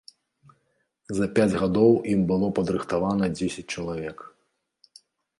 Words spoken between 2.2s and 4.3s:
было падрыхтавана дзесяць чалавек.